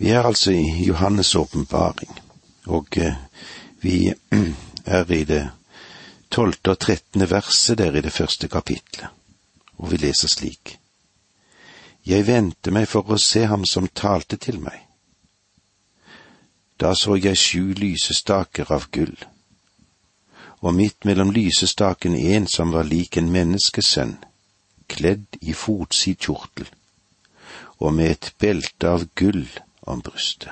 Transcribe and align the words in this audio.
Vi 0.00 0.08
er 0.08 0.22
altså 0.22 0.50
i 0.50 0.88
Johannes' 0.88 1.36
åpenbaring, 1.36 2.20
og 2.66 2.86
eh, 2.96 3.16
vi 3.80 4.12
er 4.96 5.12
i 5.12 5.24
det 5.24 5.42
tolvte 6.32 6.72
og 6.72 6.78
trettende 6.80 7.28
verset 7.28 7.78
der 7.78 7.96
i 7.96 8.00
det 8.00 8.12
første 8.12 8.48
kapitlet, 8.48 9.10
og 9.76 9.90
vi 9.92 10.00
leser 10.00 10.32
slik. 10.32 10.78
Jeg 12.06 12.26
vendte 12.26 12.72
meg 12.72 12.88
for 12.88 13.12
å 13.12 13.20
se 13.20 13.44
ham 13.44 13.68
som 13.68 13.92
talte 13.92 14.40
til 14.40 14.62
meg. 14.64 14.80
Da 16.80 16.94
så 16.96 17.20
jeg 17.20 17.36
sju 17.36 17.76
lysestaker 17.76 18.72
av 18.72 18.88
gull, 18.96 19.16
og 20.64 20.74
midt 20.80 21.04
mellom 21.04 21.28
lysestaken 21.28 22.16
en 22.16 22.48
som 22.48 22.72
var 22.72 22.88
lik 22.88 23.20
en 23.20 23.28
menneskesønn, 23.28 24.16
kledd 24.88 25.42
i 25.44 25.52
fotsid 25.52 26.24
kjortel, 26.24 26.72
og 27.84 27.92
med 27.92 28.16
et 28.16 28.36
belte 28.40 28.96
av 28.96 29.10
gull 29.12 29.44
om 29.90 30.02
brystet. 30.02 30.50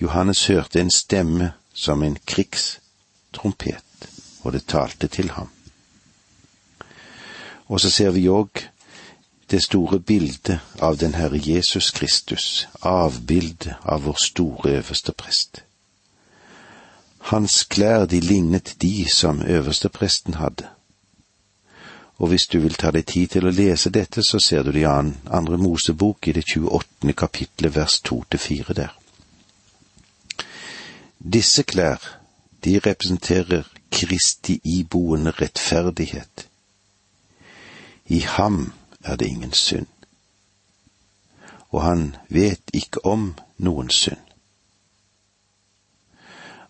Johannes 0.00 0.46
hørte 0.46 0.80
en 0.80 0.90
stemme 0.90 1.52
som 1.74 2.02
en 2.02 2.18
krigstrompet, 2.26 4.08
og 4.42 4.52
det 4.52 4.66
talte 4.66 5.08
til 5.08 5.30
ham. 5.30 5.48
Og 7.66 7.80
så 7.80 7.90
ser 7.90 8.10
vi 8.10 8.28
òg 8.28 8.62
det 9.50 9.62
store 9.62 10.00
bildet 10.00 10.58
av 10.82 10.98
den 10.98 11.14
Herre 11.14 11.40
Jesus 11.42 11.90
Kristus, 11.90 12.68
avbildet 12.82 13.76
av 13.82 14.04
vår 14.04 14.18
store 14.24 14.70
øverste 14.80 15.12
prest. 15.12 15.62
Hans 17.18 17.64
klær 17.64 18.06
de 18.06 18.20
lignet 18.20 18.76
de 18.82 19.06
som 19.10 19.42
øverstepresten 19.42 20.34
hadde. 20.34 20.68
Og 22.18 22.28
hvis 22.28 22.46
du 22.46 22.58
vil 22.58 22.74
ta 22.74 22.90
deg 22.90 23.04
tid 23.06 23.34
til 23.34 23.46
å 23.46 23.52
lese 23.52 23.90
dette, 23.92 24.22
så 24.24 24.40
ser 24.40 24.62
du 24.64 24.72
det 24.72 24.84
i 24.84 24.88
andre 24.88 25.58
Mosebok 25.60 26.28
i 26.28 26.32
det 26.32 26.46
28. 26.48 27.12
kapitlet 27.12 27.74
vers 27.76 28.00
to 28.00 28.22
til 28.30 28.40
fire 28.40 28.74
der. 28.74 28.94
Disse 31.18 31.62
klær, 31.62 32.00
de 32.64 32.78
representerer 32.78 33.68
Kristi 33.90 34.60
iboende 34.64 35.30
rettferdighet. 35.30 36.46
I 38.06 38.20
ham 38.20 38.72
er 39.04 39.16
det 39.16 39.26
ingen 39.26 39.52
synd, 39.52 39.86
og 41.70 41.82
han 41.82 42.16
vet 42.28 42.70
ikke 42.72 43.04
om 43.04 43.34
noen 43.58 43.90
synd. 43.90 44.25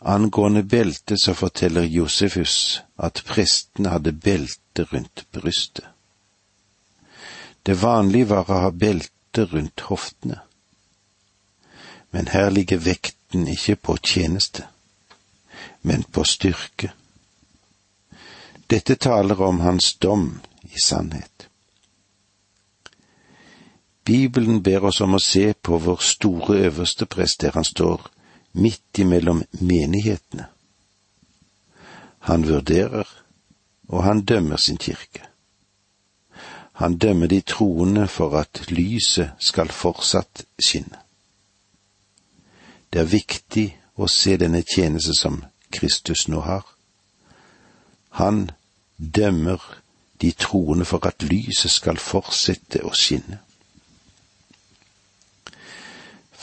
Angående 0.08 0.62
beltet 0.62 1.20
så 1.20 1.34
forteller 1.34 1.82
Josefus 1.82 2.82
at 2.96 3.24
prestene 3.26 3.90
hadde 3.90 4.12
belte 4.12 4.84
rundt 4.92 5.24
brystet. 5.34 5.84
Det 7.66 7.74
vanlige 7.80 8.28
var 8.30 8.46
å 8.46 8.60
ha 8.68 8.70
belte 8.70 9.48
rundt 9.50 9.82
hoftene. 9.88 10.38
Men 12.14 12.30
her 12.30 12.52
ligger 12.54 12.78
vekten 12.78 13.48
ikke 13.50 13.74
på 13.76 13.98
tjeneste, 13.98 14.68
men 15.82 16.06
på 16.06 16.22
styrke. 16.22 16.92
Dette 18.70 18.94
taler 18.94 19.42
om 19.42 19.58
hans 19.66 19.94
dom 19.98 20.36
i 20.70 20.78
sannhet. 20.86 21.48
Bibelen 24.06 24.62
ber 24.62 24.86
oss 24.86 25.02
om 25.02 25.18
å 25.18 25.26
se 25.32 25.50
på 25.50 25.82
vår 25.82 26.12
store 26.14 26.62
øverste 26.70 27.10
prest 27.10 27.42
der 27.42 27.58
han 27.58 27.66
står 27.66 28.12
midt 28.56 28.98
imellom 28.98 29.44
menighetene. 29.60 30.48
Han 32.26 32.48
vurderer, 32.48 33.06
og 33.88 34.02
han 34.04 34.24
dømmer 34.24 34.56
sin 34.56 34.78
kirke. 34.78 35.22
Han 36.72 36.98
dømmer 36.98 37.26
de 37.26 37.40
troende 37.40 38.08
for 38.08 38.38
at 38.38 38.64
lyset 38.68 39.30
skal 39.38 39.68
fortsatt 39.72 40.44
skinne. 40.58 40.98
Det 42.92 43.00
er 43.00 43.12
viktig 43.12 43.66
å 43.96 44.08
se 44.08 44.36
denne 44.36 44.62
tjeneste 44.64 45.14
som 45.16 45.42
Kristus 45.72 46.26
nå 46.28 46.40
har. 46.44 46.66
Han 48.20 48.50
dømmer 48.98 49.62
de 50.20 50.32
troende 50.32 50.84
for 50.84 51.06
at 51.06 51.22
lyset 51.22 51.70
skal 51.70 52.00
fortsette 52.00 52.84
å 52.84 52.92
skinne. 52.92 53.40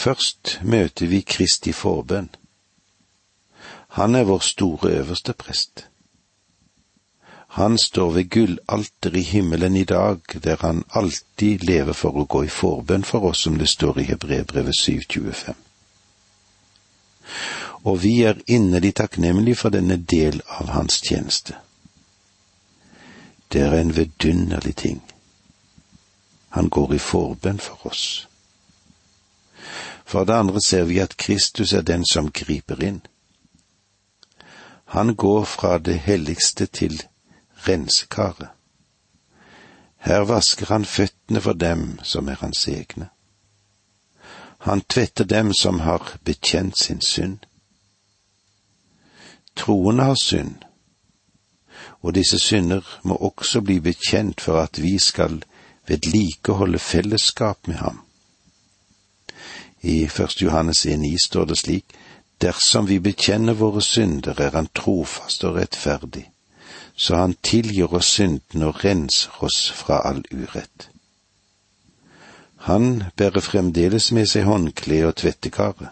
Først 0.03 0.59
møter 0.63 1.07
vi 1.07 1.21
Kristi 1.21 1.71
forbønn. 1.71 2.29
Han 3.95 4.15
er 4.15 4.25
vår 4.27 4.39
store 4.43 4.89
øverste 4.99 5.33
prest. 5.33 5.85
Han 7.47 7.77
står 7.77 8.11
ved 8.11 8.29
gullalteret 8.29 9.15
i 9.15 9.21
himmelen 9.21 9.75
i 9.75 9.83
dag, 9.83 10.17
der 10.43 10.57
han 10.61 10.83
alltid 10.89 11.63
lever 11.63 11.93
for 11.93 12.19
å 12.19 12.25
gå 12.25 12.41
i 12.43 12.51
forbønn 12.51 13.07
for 13.07 13.29
oss, 13.29 13.45
som 13.45 13.55
det 13.61 13.69
står 13.69 14.01
i 14.01 14.07
Hebrebrevet 14.09 14.75
725. 14.79 15.55
Og 17.83 18.03
vi 18.03 18.13
er 18.27 18.43
inderlig 18.47 18.95
takknemlige 18.99 19.61
for 19.61 19.69
denne 19.69 20.01
del 20.15 20.41
av 20.47 20.73
hans 20.75 20.99
tjeneste. 20.99 21.55
Det 23.53 23.61
er 23.61 23.79
en 23.79 23.95
vidunderlig 23.95 24.75
ting. 24.75 25.01
Han 26.59 26.69
går 26.69 26.93
i 26.93 27.03
forbønn 27.07 27.59
for 27.59 27.87
oss. 27.87 28.27
For 30.13 30.25
det 30.25 30.33
andre 30.33 30.61
ser 30.61 30.83
vi 30.83 30.99
at 31.01 31.17
Kristus 31.17 31.71
er 31.73 31.81
den 31.81 32.03
som 32.05 32.27
griper 32.31 32.83
inn. 32.85 32.99
Han 34.85 35.15
går 35.15 35.43
fra 35.43 35.77
det 35.77 35.95
helligste 36.05 36.65
til 36.65 36.99
rensekaret. 37.67 38.51
Her 39.97 40.19
vasker 40.29 40.69
han 40.69 40.85
føttene 40.85 41.41
for 41.41 41.57
dem 41.57 41.97
som 42.03 42.29
er 42.29 42.37
hans 42.43 42.67
egne. 42.67 43.09
Han 44.69 44.85
tvetter 44.85 45.25
dem 45.25 45.49
som 45.53 45.79
har 45.79 46.17
bekjent 46.23 46.77
sin 46.77 47.01
synd. 47.01 47.39
Troende 49.55 50.03
har 50.03 50.21
synd, 50.21 50.55
og 52.01 52.13
disse 52.13 52.39
synder 52.39 52.85
må 53.03 53.15
også 53.15 53.61
bli 53.61 53.79
bekjent 53.79 54.41
for 54.41 54.61
at 54.61 54.81
vi 54.81 54.99
skal 54.99 55.41
vedlikeholde 55.87 56.79
fellesskap 56.79 57.67
med 57.67 57.75
ham. 57.75 58.03
I 59.83 60.07
Først 60.07 60.41
Johannes 60.41 60.85
1,9 60.85 61.17
står 61.25 61.45
det 61.45 61.57
slik:" 61.57 61.85
Dersom 62.41 62.87
vi 62.89 62.99
bekjenner 62.99 63.53
våre 63.53 63.81
synder, 63.81 64.41
er 64.41 64.51
Han 64.51 64.67
trofast 64.75 65.43
og 65.43 65.55
rettferdig, 65.55 66.29
så 66.95 67.15
Han 67.15 67.35
tilgir 67.43 67.93
oss 67.93 68.05
synden 68.05 68.63
og 68.63 68.85
renser 68.85 69.43
oss 69.43 69.71
fra 69.71 70.01
all 70.09 70.23
urett. 70.31 70.89
Han 72.57 73.03
bærer 73.17 73.39
fremdeles 73.39 74.11
med 74.11 74.25
seg 74.25 74.43
håndkle 74.43 75.01
og 75.07 75.15
tvettekaret. 75.15 75.89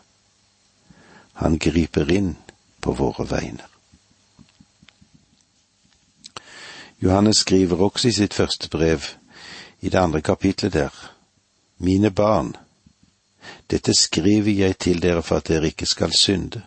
Han 1.34 1.58
griper 1.60 2.12
inn 2.12 2.38
på 2.82 2.94
våre 2.94 3.26
vegne. 3.30 3.68
Johannes 7.02 7.38
skriver 7.38 7.82
også 7.82 8.08
i 8.08 8.12
sitt 8.12 8.34
første 8.34 8.70
brev, 8.70 9.02
i 9.82 9.90
det 9.90 10.00
andre 10.00 10.22
kapitlet 10.22 10.74
der, 10.74 11.12
Mine 11.78 12.12
barn, 12.12 12.56
dette 13.70 13.94
skriver 13.94 14.52
jeg 14.54 14.78
til 14.78 15.02
dere 15.02 15.24
for 15.24 15.42
at 15.42 15.48
dere 15.48 15.72
ikke 15.72 15.86
skal 15.86 16.14
synde. 16.14 16.62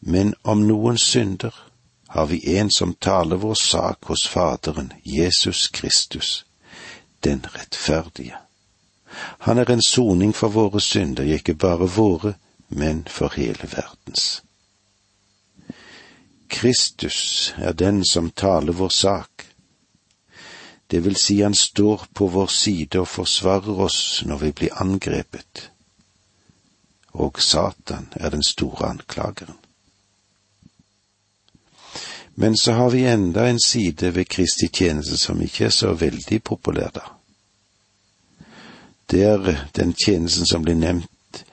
Men 0.00 0.34
om 0.44 0.62
noen 0.66 0.98
synder, 0.98 1.54
har 2.08 2.26
vi 2.26 2.40
en 2.58 2.70
som 2.70 2.94
taler 2.94 3.36
vår 3.36 3.54
sak 3.54 4.04
hos 4.10 4.26
Faderen, 4.28 4.92
Jesus 5.04 5.68
Kristus, 5.68 6.44
den 7.24 7.46
rettferdige. 7.54 8.34
Han 9.38 9.58
er 9.58 9.70
en 9.70 9.82
soning 9.82 10.34
for 10.34 10.48
våre 10.48 10.80
synder, 10.80 11.22
ikke 11.22 11.54
bare 11.54 11.86
våre, 11.86 12.34
men 12.68 13.04
for 13.06 13.30
hele 13.36 13.68
verdens. 13.76 14.42
Kristus 16.48 17.54
er 17.58 17.72
den 17.72 18.04
som 18.04 18.30
taler 18.30 18.72
vår 18.72 18.88
sak. 18.88 19.39
Det 20.90 21.04
vil 21.04 21.16
si 21.16 21.40
han 21.42 21.54
står 21.54 22.08
på 22.14 22.26
vår 22.26 22.46
side 22.50 23.00
og 23.00 23.08
forsvarer 23.08 23.84
oss 23.86 24.00
når 24.26 24.42
vi 24.46 24.52
blir 24.60 24.80
angrepet 24.82 25.70
og 27.12 27.42
Satan 27.42 28.08
er 28.12 28.30
den 28.30 28.42
store 28.42 28.86
anklageren. 28.86 29.56
Men 32.34 32.56
så 32.56 32.72
har 32.72 32.90
vi 32.90 33.06
enda 33.06 33.48
en 33.48 33.60
side 33.60 34.14
ved 34.14 34.24
Kristi 34.24 34.68
tjeneste 34.68 35.16
som 35.18 35.42
ikke 35.42 35.64
er 35.64 35.74
så 35.74 35.92
veldig 35.92 36.42
populær, 36.42 36.90
da. 36.94 37.00
Det 39.10 39.22
er 39.22 39.66
den 39.76 39.92
tjenesten 39.92 40.46
som 40.46 40.62
blir 40.62 40.78
nevnt 40.78 41.44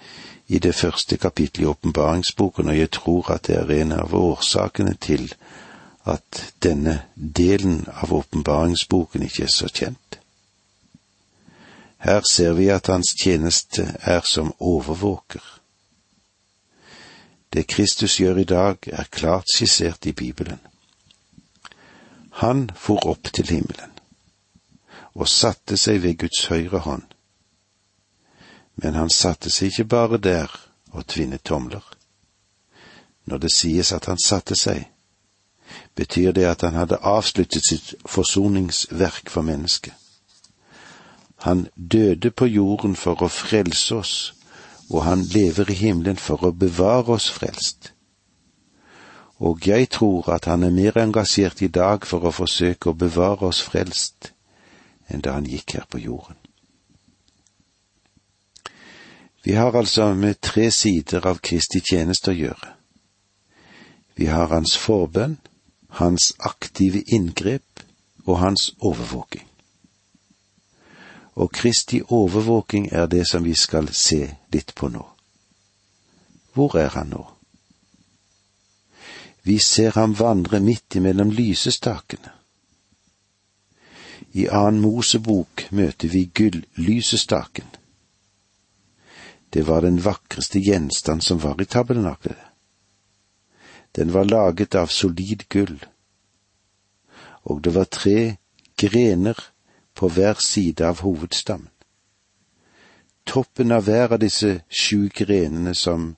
i 0.47 0.59
det 0.59 0.75
første 0.75 1.17
kapittelet 1.17 1.65
i 1.65 1.67
åpenbaringsboken, 1.67 2.69
og 2.69 2.77
jeg 2.77 2.91
tror 2.91 3.31
at 3.31 3.47
det 3.47 3.55
er 3.55 3.71
en 3.81 3.91
av 3.91 4.13
årsakene 4.13 4.93
til 4.93 5.33
at 6.07 6.53
denne 6.63 7.01
delen 7.15 7.85
av 7.91 8.13
åpenbaringsboken 8.13 9.23
ikke 9.27 9.43
er 9.43 9.51
så 9.51 9.67
kjent. 9.67 10.19
Her 11.97 12.21
ser 12.29 12.53
vi 12.53 12.69
at 12.71 12.87
hans 12.87 13.15
tjeneste 13.21 13.83
er 13.99 14.21
som 14.23 14.53
overvåker. 14.59 15.43
Det 17.53 17.67
Kristus 17.67 18.19
gjør 18.19 18.37
i 18.37 18.43
dag, 18.43 18.77
er 18.87 19.11
klart 19.11 19.51
skissert 19.55 20.05
i 20.05 20.11
Bibelen. 20.11 20.59
Han 22.31 22.69
for 22.75 23.07
opp 23.09 23.33
til 23.33 23.49
himmelen 23.49 23.93
og 25.17 25.27
satte 25.27 25.77
seg 25.81 26.03
ved 26.03 26.19
Guds 26.21 26.45
høyre 26.45 26.79
hånd. 26.85 27.03
Men 28.77 28.93
han 28.93 29.09
satte 29.09 29.49
seg 29.49 29.71
ikke 29.71 29.89
bare 29.89 30.19
der 30.21 30.51
og 30.93 31.07
tvinnet 31.09 31.41
tomler. 31.43 31.81
Når 33.25 33.37
det 33.37 33.51
sies 33.51 33.91
at 33.91 34.05
han 34.05 34.21
satte 34.21 34.55
seg, 34.55 34.85
betyr 35.95 36.31
det 36.31 36.45
at 36.45 36.61
han 36.61 36.73
hadde 36.73 36.99
avsluttet 37.01 37.65
sitt 37.69 37.95
forsoningsverk 38.05 39.29
for 39.29 39.41
mennesket. 39.41 39.93
Han 41.37 41.67
døde 41.75 42.31
på 42.31 42.45
jorden 42.45 42.95
for 42.95 43.21
å 43.23 43.29
frelse 43.29 43.95
oss, 43.95 44.15
og 44.89 45.03
han 45.03 45.21
lever 45.21 45.69
i 45.71 45.77
himmelen 45.77 46.17
for 46.17 46.45
å 46.45 46.51
bevare 46.51 47.17
oss 47.17 47.29
frelst. 47.29 47.91
Og 49.37 49.67
jeg 49.67 49.89
tror 49.93 50.31
at 50.33 50.45
han 50.45 50.63
er 50.63 50.73
mer 50.73 50.97
engasjert 50.97 51.61
i 51.61 51.67
dag 51.67 52.05
for 52.05 52.25
å 52.25 52.33
forsøke 52.33 52.89
å 52.89 52.97
bevare 52.97 53.51
oss 53.51 53.61
frelst 53.61 54.31
enn 55.07 55.21
da 55.23 55.37
han 55.37 55.45
gikk 55.47 55.77
her 55.77 55.85
på 55.89 56.01
jorden. 56.01 56.35
Vi 59.45 59.53
har 59.55 59.75
altså 59.77 60.09
med 60.13 60.41
tre 60.41 60.71
sider 60.71 61.23
av 61.29 61.37
Kristi 61.39 61.79
tjeneste 61.79 62.33
å 62.33 62.35
gjøre. 62.35 62.73
Vi 64.17 64.25
har 64.27 64.49
hans 64.51 64.73
forbønn, 64.77 65.37
hans 65.87 66.33
aktive 66.39 67.01
inngrep 67.01 67.83
og 68.25 68.39
hans 68.39 68.75
overvåking. 68.79 69.47
Og 71.35 71.51
Kristi 71.51 72.01
overvåking 72.01 72.89
er 72.91 73.05
det 73.05 73.27
som 73.27 73.43
vi 73.43 73.53
skal 73.53 73.89
se 73.93 74.35
litt 74.53 74.73
på 74.75 74.89
nå. 74.89 75.05
Hvor 76.53 76.77
er 76.77 76.89
han 76.89 77.13
nå? 77.13 77.23
Vi 79.43 79.59
ser 79.59 79.91
ham 79.95 80.19
vandre 80.19 80.59
midt 80.59 80.95
imellom 80.95 81.31
lysestakene. 81.31 82.33
I 84.33 84.47
annen 84.51 84.81
Mosebok 84.81 85.67
møter 85.71 86.09
vi 86.11 86.25
gull-lysestaken. 86.33 87.69
Det 89.53 89.63
var 89.67 89.81
den 89.81 90.01
vakreste 90.03 90.59
gjenstand 90.59 91.23
som 91.23 91.39
var 91.39 91.61
i 91.61 91.65
tabernaklet. 91.65 92.46
Den 93.95 94.13
var 94.13 94.23
laget 94.23 94.75
av 94.75 94.87
solid 94.87 95.47
gull, 95.49 95.85
og 97.43 97.63
det 97.63 97.73
var 97.75 97.83
tre 97.83 98.35
grener 98.77 99.39
på 99.93 100.09
hver 100.09 100.33
side 100.33 100.85
av 100.85 101.01
hovedstammen. 101.01 101.71
Toppen 103.25 103.71
av 103.71 103.83
hver 103.83 104.13
av 104.13 104.19
disse 104.19 104.61
sju 104.69 105.09
grenene 105.09 105.73
som 105.75 106.15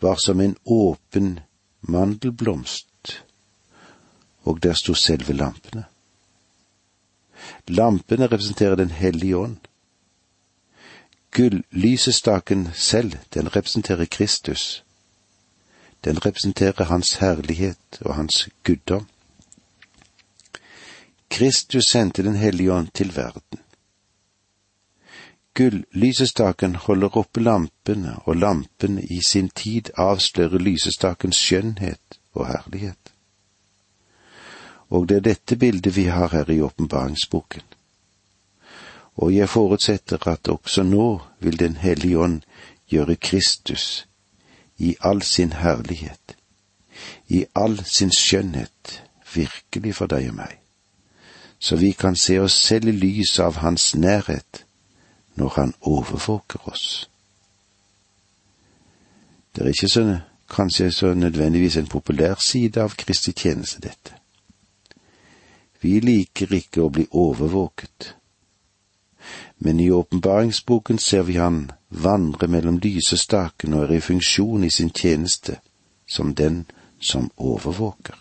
var 0.00 0.16
som 0.24 0.40
en 0.40 0.56
åpen 0.64 1.40
mandelblomst, 1.80 3.22
og 4.46 4.62
der 4.62 4.74
sto 4.78 4.94
selve 4.94 5.34
lampene. 5.34 5.84
Lampene 7.68 8.26
representerer 8.26 8.76
Den 8.76 8.90
hellige 8.90 9.36
ånd. 9.36 9.58
Gull-lysestaken 11.30 12.68
selv, 12.74 13.18
den 13.34 13.56
representerer 13.56 14.04
Kristus. 14.04 14.84
Den 16.04 16.18
representerer 16.26 16.84
Hans 16.84 17.14
herlighet 17.14 18.00
og 18.00 18.14
Hans 18.14 18.48
guddom. 18.64 19.06
Kristus 21.30 21.84
sendte 21.84 22.22
Den 22.22 22.36
hellige 22.36 22.72
ånd 22.72 22.88
til 22.94 23.16
verden. 23.16 23.60
Gullysestaken 25.54 26.74
holder 26.74 27.16
oppe 27.16 27.40
lampene, 27.40 28.16
og 28.24 28.36
lampen 28.36 28.98
i 28.98 29.20
sin 29.26 29.48
tid 29.48 29.90
avslører 29.96 30.58
lysestakens 30.58 31.36
skjønnhet 31.36 32.18
og 32.34 32.46
herlighet. 32.46 33.12
Og 34.88 35.08
det 35.08 35.16
er 35.16 35.20
dette 35.20 35.56
bildet 35.56 35.96
vi 35.96 36.04
har 36.04 36.28
her 36.28 36.50
i 36.50 36.60
åpenbaringsboken. 36.60 37.62
Og 39.16 39.34
jeg 39.34 39.48
forutsetter 39.48 40.28
at 40.28 40.48
også 40.48 40.82
nå 40.82 41.22
vil 41.40 41.58
Den 41.58 41.76
hellige 41.76 42.18
ånd 42.18 42.42
gjøre 42.88 43.16
Kristus 43.16 44.06
i 44.78 44.96
all 45.00 45.22
sin 45.22 45.52
herlighet, 45.52 46.36
i 47.28 47.44
all 47.54 47.84
sin 47.84 48.12
skjønnhet, 48.12 49.02
virkelig 49.34 49.94
for 49.94 50.06
deg 50.06 50.28
og 50.30 50.38
meg, 50.38 50.58
så 51.58 51.76
vi 51.76 51.92
kan 51.92 52.16
se 52.16 52.38
oss 52.40 52.56
selv 52.68 52.88
i 52.88 52.96
lys 52.96 53.38
av 53.40 53.60
Hans 53.62 53.94
nærhet 53.94 54.64
når 55.36 55.48
Han 55.56 55.74
overvåker 55.80 56.68
oss. 56.68 57.08
Det 59.56 59.62
er 59.62 59.72
ikke 59.72 59.88
så, 59.88 60.18
kanskje 60.50 60.90
så 60.92 61.14
nødvendigvis 61.14 61.76
en 61.76 61.86
populær 61.86 62.34
side 62.40 62.80
av 62.80 62.96
Kristi 62.96 63.32
tjeneste, 63.32 63.80
dette. 63.80 64.12
Vi 65.80 66.00
liker 66.00 66.52
ikke 66.52 66.82
å 66.82 66.90
bli 66.92 67.06
overvåket. 67.10 68.14
Men 69.58 69.80
i 69.80 69.90
åpenbaringsboken 69.90 70.98
ser 70.98 71.22
vi 71.22 71.38
han 71.40 71.70
vandre 71.96 72.48
mellom 72.48 72.78
lysestakene 72.82 73.78
og 73.78 73.88
er 73.88 73.96
i 73.96 74.04
funksjon 74.04 74.64
i 74.64 74.70
sin 74.70 74.90
tjeneste 74.90 75.60
som 76.06 76.34
den 76.34 76.64
som 77.00 77.30
overvåker. 77.36 78.16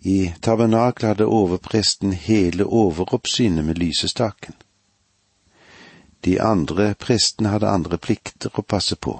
I 0.00 0.32
tabernaklet 0.40 1.08
hadde 1.08 1.26
overpresten 1.26 2.12
hele 2.12 2.64
overoppsynet 2.64 3.64
med 3.64 3.78
lysestaken. 3.78 4.54
De 6.24 6.40
andre 6.40 6.94
prestene 6.94 7.52
hadde 7.52 7.68
andre 7.68 7.98
plikter 7.98 8.52
å 8.54 8.62
passe 8.62 8.96
på, 8.96 9.14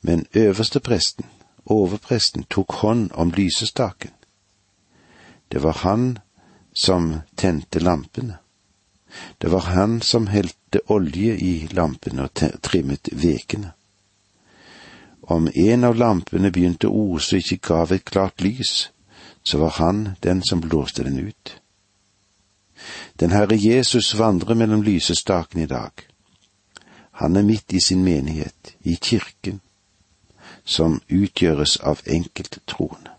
men 0.00 0.26
øverste 0.32 0.80
presten, 0.80 1.28
overpresten 1.64 2.44
tok 2.48 2.72
hånd 2.80 3.12
om 3.12 3.32
lysestaken. 3.36 4.10
Det 5.48 5.62
var 5.62 5.84
han 5.84 6.18
som 6.72 7.20
tente 7.36 7.80
lampene. 7.80 8.38
Det 9.38 9.50
var 9.50 9.60
han 9.60 10.00
som 10.00 10.26
helte 10.26 10.80
olje 10.86 11.36
i 11.36 11.68
lampene 11.70 12.26
og 12.28 12.60
trimmet 12.62 13.08
vekene. 13.12 13.72
Om 15.22 15.48
en 15.54 15.84
av 15.84 15.96
lampene 15.96 16.50
begynte 16.50 16.88
å 16.88 17.04
ose 17.14 17.36
og 17.36 17.44
ikke 17.44 17.68
gav 17.68 17.92
et 17.92 18.04
klart 18.04 18.42
lys, 18.42 18.90
så 19.42 19.58
var 19.58 19.76
han 19.78 20.16
den 20.20 20.42
som 20.42 20.60
blåste 20.60 21.04
den 21.04 21.18
ut. 21.18 21.56
Den 23.20 23.30
Herre 23.30 23.56
Jesus 23.56 24.14
vandrer 24.18 24.54
mellom 24.54 24.82
lysestakene 24.82 25.62
i 25.62 25.70
dag. 25.70 25.92
Han 27.22 27.36
er 27.36 27.46
midt 27.46 27.72
i 27.72 27.80
sin 27.80 28.04
menighet, 28.04 28.74
i 28.82 28.96
kirken, 28.96 29.60
som 30.64 31.00
utgjøres 31.08 31.76
av 31.76 32.02
enkelttroende. 32.06 33.10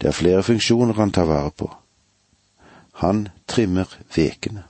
Det 0.00 0.08
er 0.08 0.16
flere 0.16 0.42
funksjoner 0.42 0.94
han 0.94 1.12
tar 1.12 1.26
vare 1.28 1.50
på. 1.50 1.70
Han 3.00 3.28
trimmer 3.48 3.88
vekene. 4.16 4.62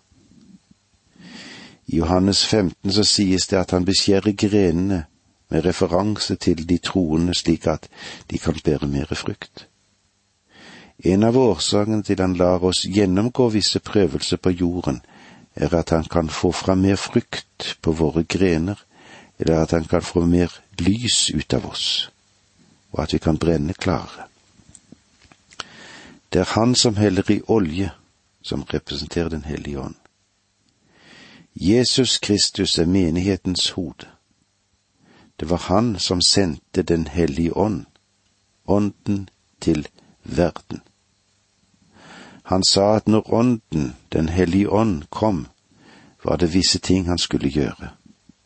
I 1.87 1.97
Johannes 1.97 2.44
15 2.46 2.93
så 2.93 3.03
sies 3.05 3.49
det 3.51 3.56
at 3.58 3.72
han 3.75 3.84
beskjærer 3.84 4.37
grenene 4.39 5.05
med 5.51 5.65
referanse 5.67 6.37
til 6.37 6.63
de 6.69 6.79
troende 6.79 7.34
slik 7.34 7.67
at 7.67 7.89
de 8.31 8.39
kan 8.39 8.55
bære 8.65 8.87
mere 8.87 9.19
frukt. 9.19 9.67
En 11.05 11.27
av 11.27 11.37
årsakene 11.37 12.06
til 12.06 12.22
han 12.22 12.37
lar 12.39 12.63
oss 12.63 12.84
gjennomgå 12.87 13.49
visse 13.51 13.81
prøvelser 13.81 14.37
på 14.37 14.55
jorden, 14.55 15.01
er 15.55 15.75
at 15.75 15.91
han 15.91 16.05
kan 16.05 16.29
få 16.31 16.53
fram 16.53 16.87
mer 16.87 16.96
frukt 16.96 17.77
på 17.82 17.93
våre 17.93 18.22
grener, 18.22 18.79
eller 19.39 19.63
at 19.63 19.70
han 19.70 19.84
kan 19.84 20.03
få 20.03 20.22
mer 20.27 20.55
lys 20.79 21.31
ut 21.34 21.55
av 21.55 21.67
oss, 21.67 22.10
og 22.93 23.03
at 23.03 23.13
vi 23.13 23.19
kan 23.19 23.39
brenne 23.39 23.75
klare. 23.75 24.29
Det 26.32 26.41
er 26.41 26.53
han 26.55 26.75
som 26.75 26.96
heller 26.96 27.31
i 27.31 27.41
olje, 27.49 27.91
som 28.43 28.63
representerer 28.63 29.29
Den 29.29 29.44
hellige 29.44 29.81
ånd. 29.81 29.94
Jesus 31.55 32.19
Kristus 32.19 32.79
er 32.79 32.87
menighetens 32.87 33.70
hode. 33.70 34.06
Det 35.41 35.51
var 35.51 35.56
han 35.56 35.99
som 35.99 36.20
sendte 36.20 36.82
Den 36.82 37.06
hellige 37.06 37.56
ånd, 37.56 37.87
ånden 38.67 39.29
til 39.61 39.89
verden. 40.23 40.81
Han 42.43 42.65
sa 42.65 42.97
at 42.97 43.09
når 43.09 43.35
Ånden, 43.35 43.97
Den 44.13 44.29
hellige 44.29 44.70
ånd, 44.70 45.03
kom, 45.11 45.47
var 46.25 46.37
det 46.37 46.55
visse 46.55 46.79
ting 46.79 47.06
han 47.06 47.19
skulle 47.19 47.49
gjøre. 47.49 47.91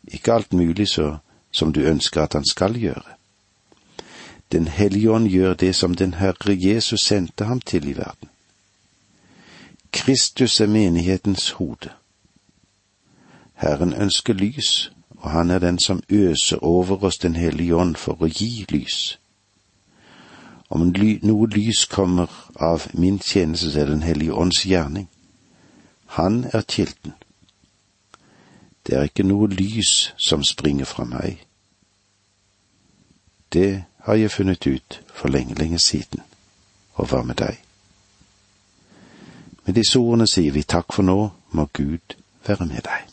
Ikke 0.09 0.33
alt 0.33 0.53
mulig 0.53 0.89
så 0.89 1.19
som 1.51 1.73
du 1.73 1.81
ønsker 1.81 2.23
at 2.23 2.33
han 2.33 2.45
skal 2.47 2.77
gjøre. 2.77 3.17
Den 4.53 4.69
hellige 4.69 5.11
ånd 5.11 5.29
gjør 5.29 5.55
det 5.55 5.75
som 5.75 5.95
den 5.95 6.15
Herre 6.15 6.57
Jesus 6.69 7.01
sendte 7.01 7.45
ham 7.45 7.61
til 7.61 7.89
i 7.89 7.97
verden. 7.97 8.29
Kristus 9.95 10.61
er 10.61 10.67
menighetens 10.67 11.51
hode. 11.51 11.91
Herren 13.55 13.93
ønsker 13.93 14.35
lys, 14.35 14.93
og 15.11 15.31
han 15.31 15.51
er 15.51 15.59
den 15.59 15.79
som 15.79 16.03
øser 16.11 16.57
over 16.65 17.05
oss 17.05 17.19
Den 17.19 17.37
hellige 17.37 17.77
ånd 17.77 17.97
for 17.97 18.19
å 18.23 18.27
gi 18.27 18.67
lys. 18.69 19.19
Om 20.71 20.91
noe 21.23 21.47
lys 21.47 21.87
kommer 21.87 22.27
av 22.57 22.89
min 22.95 23.19
tjeneste, 23.19 23.71
så 23.71 23.81
er 23.81 23.87
Den 23.87 24.03
hellige 24.03 24.35
ånds 24.35 24.67
gjerning. 24.67 25.09
Han 26.07 26.45
er 26.53 26.63
kilden. 26.69 27.13
Det 28.87 28.97
er 28.97 29.03
ikke 29.03 29.23
noe 29.23 29.49
lys 29.49 30.13
som 30.19 30.45
springer 30.45 30.85
fra 30.85 31.05
meg. 31.05 31.47
Det 33.53 33.85
har 33.99 34.15
jeg 34.15 34.31
funnet 34.31 34.67
ut 34.67 35.01
for 35.15 35.29
lenge, 35.29 35.55
lenge 35.55 35.79
siden. 35.79 36.21
Og 36.95 37.07
hva 37.07 37.23
med 37.23 37.35
deg? 37.35 37.64
Med 39.65 39.75
disse 39.75 39.99
ordene 39.99 40.27
sier 40.29 40.53
vi 40.53 40.63
takk 40.69 40.93
for 40.93 41.07
nå, 41.07 41.19
må 41.57 41.67
Gud 41.73 42.17
være 42.45 42.67
med 42.69 42.85
deg. 42.85 43.11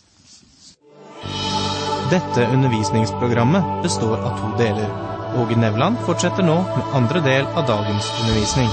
Dette 2.11 2.47
undervisningsprogrammet 2.51 3.83
består 3.85 4.17
av 4.19 4.39
to 4.39 4.49
deler. 4.59 4.89
Åge 5.39 5.55
Nevland 5.55 6.01
fortsetter 6.03 6.43
nå 6.43 6.57
med 6.67 6.95
andre 6.97 7.21
del 7.23 7.47
av 7.47 7.67
dagens 7.69 8.09
undervisning. 8.19 8.67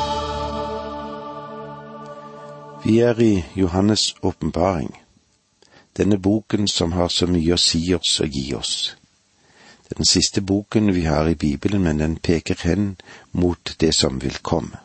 Vi 2.82 2.98
er 2.98 3.20
i 3.22 3.44
Johannes' 3.54 4.14
åpenbaring, 4.22 4.90
denne 5.96 6.18
boken 6.18 6.66
som 6.68 6.92
har 6.98 7.08
så 7.14 7.26
mye 7.30 7.54
å 7.54 7.62
si 7.62 7.84
oss 7.94 8.18
og 8.24 8.34
gi 8.34 8.54
oss. 8.58 8.74
Det 9.86 9.94
er 9.94 10.02
den 10.02 10.10
siste 10.10 10.42
boken 10.42 10.90
vi 10.94 11.06
har 11.06 11.30
i 11.30 11.38
Bibelen, 11.38 11.82
men 11.82 11.98
den 11.98 12.16
peker 12.16 12.58
hen 12.66 12.96
mot 13.32 13.76
det 13.80 13.94
som 13.94 14.18
vil 14.22 14.42
komme. 14.42 14.82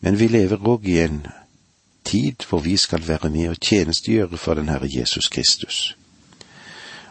Men 0.00 0.18
vi 0.18 0.28
lever 0.28 0.58
òg 0.58 0.88
i 0.90 0.98
en 1.06 1.22
tid 2.08 2.48
hvor 2.48 2.64
vi 2.64 2.76
skal 2.80 3.04
være 3.08 3.30
med 3.30 3.52
og 3.52 3.60
tjenestegjøre 3.60 4.40
for 4.40 4.58
den 4.58 4.72
Herre 4.72 4.88
Jesus 4.88 5.28
Kristus 5.28 5.98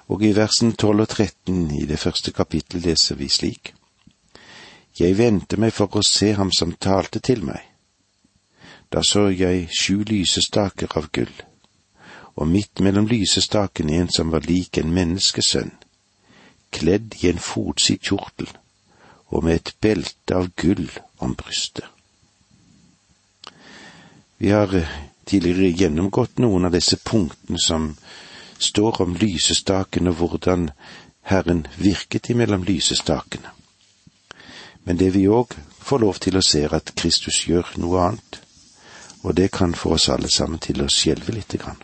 og 0.08 0.24
i 0.24 0.32
versen 0.36 0.74
12 0.74 1.01
og 1.01 1.10
13 1.10 1.72
i 1.75 1.86
det 1.86 2.00
første 2.00 2.32
kapittel 2.32 2.82
leser 2.82 3.16
vi 3.16 3.27
slik. 3.27 3.74
Jeg 5.00 5.18
vendte 5.18 5.60
meg 5.60 5.74
for 5.75 6.00
å 6.00 6.04
se 6.06 6.32
ham 6.38 6.51
som 6.51 6.75
talte 6.80 7.20
til 7.20 7.44
meg. 7.46 7.60
Da 8.92 9.04
så 9.04 9.27
jeg 9.27 9.68
sju 9.75 10.06
lysestaker 10.08 10.96
av 10.96 11.10
gull, 11.12 11.34
og 12.39 12.48
midt 12.48 12.80
mellom 12.80 13.10
lysestaken 13.12 13.92
en 13.92 14.08
som 14.16 14.32
var 14.32 14.48
lik 14.48 14.80
en 14.80 14.94
menneskesønn, 14.96 15.74
kledd 16.72 17.20
i 17.20 17.27
en 17.34 17.44
fotsid 17.44 18.00
kjortel 18.08 18.50
og 19.27 19.44
med 19.44 19.60
et 19.60 19.74
belte 19.84 20.36
av 20.39 20.54
gull 20.56 20.88
om 21.20 21.36
brystet. 21.36 21.97
Vi 24.38 24.51
har 24.51 24.88
tidligere 25.25 25.70
gjennomgått 25.70 26.38
noen 26.38 26.65
av 26.65 26.75
disse 26.75 26.98
punktene 26.98 27.60
som 27.60 27.96
står 28.58 29.01
om 29.01 29.15
lysestaken 29.17 30.10
og 30.12 30.20
hvordan 30.22 30.70
Herren 31.27 31.65
virket 31.77 32.29
imellom 32.29 32.63
lysestakene. 32.63 33.50
Men 34.84 34.98
det 34.98 35.10
vi 35.15 35.25
òg 35.27 35.58
får 35.84 36.00
lov 36.00 36.22
til 36.24 36.38
å 36.38 36.44
se, 36.46 36.62
er 36.63 36.77
at 36.77 36.94
Kristus 36.96 37.41
gjør 37.48 37.74
noe 37.82 38.03
annet, 38.06 38.39
og 39.25 39.36
det 39.36 39.50
kan 39.51 39.74
få 39.75 39.98
oss 39.98 40.08
alle 40.13 40.29
sammen 40.32 40.62
til 40.63 40.84
å 40.84 40.91
skjelve 40.91 41.34
lite 41.36 41.60
grann. 41.60 41.82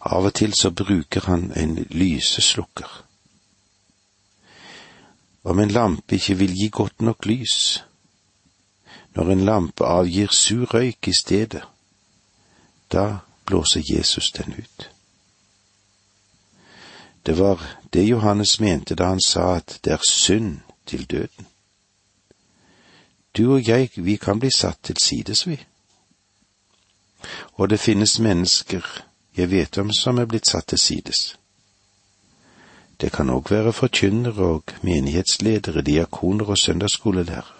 Av 0.00 0.24
og 0.24 0.34
til 0.34 0.56
så 0.56 0.72
bruker 0.72 1.28
han 1.28 1.50
en 1.54 1.76
lyseslukker. 1.90 2.88
Om 5.44 5.60
en 5.60 5.72
lampe 5.72 6.16
ikke 6.16 6.38
vil 6.40 6.56
gi 6.56 6.68
godt 6.72 7.04
nok 7.04 7.28
lys, 7.28 7.82
når 9.14 9.30
en 9.30 9.44
lampe 9.44 9.84
avgir 9.84 10.28
sur 10.32 10.66
røyk 10.74 11.08
i 11.08 11.12
stedet, 11.12 11.62
da 12.92 13.18
blåser 13.46 13.82
Jesus 13.96 14.30
den 14.30 14.54
ut. 14.58 14.90
Det 17.26 17.38
var 17.38 17.76
det 17.92 18.08
Johannes 18.08 18.60
mente 18.60 18.94
da 18.94 19.04
han 19.04 19.20
sa 19.26 19.56
at 19.56 19.80
det 19.84 19.92
er 19.92 20.10
synd 20.10 20.60
til 20.86 21.10
døden. 21.10 21.46
Du 23.36 23.54
og 23.54 23.68
jeg, 23.68 23.90
vi 23.96 24.16
kan 24.16 24.40
bli 24.40 24.50
satt 24.50 24.78
til 24.82 24.96
sides, 24.96 25.46
vi. 25.46 25.60
Og 27.52 27.70
det 27.70 27.80
finnes 27.80 28.18
mennesker 28.18 29.04
jeg 29.36 29.50
vet 29.50 29.78
om 29.78 29.92
som 29.92 30.18
er 30.18 30.26
blitt 30.26 30.48
satt 30.48 30.66
til 30.66 30.78
sides. 30.78 31.36
Det 33.00 33.12
kan 33.12 33.30
òg 33.30 33.50
være 33.50 33.72
forkynnere 33.72 34.44
og 34.44 34.74
menighetsledere, 34.82 35.82
diakoner 35.82 36.44
og 36.44 36.58
søndagsskolelærere. 36.58 37.59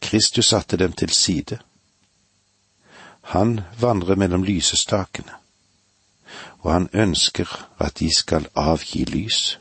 Kristus 0.00 0.46
satte 0.46 0.76
dem 0.76 0.92
til 0.92 1.10
side. 1.10 1.58
Han 3.20 3.60
vandrer 3.80 4.14
mellom 4.14 4.44
lysestakene, 4.44 5.32
og 6.58 6.72
han 6.72 6.88
ønsker 6.92 7.68
at 7.78 7.98
de 7.98 8.10
skal 8.14 8.48
avgi 8.54 9.04
lys. 9.04 9.58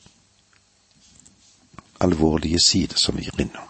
Alvorlige 1.99 2.59
sider 2.59 2.97
som 2.97 3.17
vi 3.17 3.25
er 3.25 3.39
innom. 3.39 3.69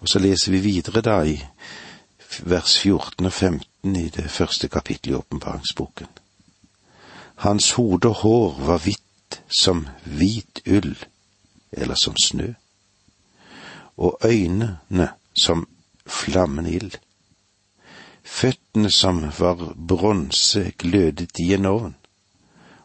Og 0.00 0.08
så 0.08 0.18
leser 0.18 0.50
vi 0.52 0.58
videre 0.58 1.00
da 1.00 1.20
i 1.22 1.36
vers 2.40 2.78
14 2.78 3.26
og 3.26 3.32
15 3.32 3.96
i 3.96 4.08
det 4.08 4.30
første 4.30 4.68
kapittelet 4.68 5.12
i 5.12 5.18
åpenbaringsboken. 5.18 6.06
Hans 7.36 7.70
hode 7.72 8.08
og 8.08 8.14
hår 8.14 8.58
var 8.66 8.78
hvitt 8.78 9.42
som 9.60 9.86
hvit 10.04 10.60
ull, 10.66 10.96
eller 11.72 11.94
som 11.94 12.16
snø, 12.24 12.52
og 14.02 14.18
øynene 14.24 15.08
som 15.44 15.68
flammende 16.06 16.70
ild. 16.70 16.98
Føttene 18.22 18.90
som 18.90 19.22
var 19.38 19.74
bronse 19.88 20.72
glødet 20.78 21.38
i 21.38 21.52
en 21.54 21.66
ovn, 21.66 21.94